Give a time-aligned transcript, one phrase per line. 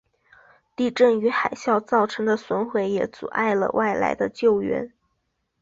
[0.75, 4.91] 地震与海啸造成的损毁也阻碍了外来的救援。